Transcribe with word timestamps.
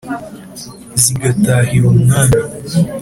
zigatahira 1.01 1.85
umwami: 1.93 2.39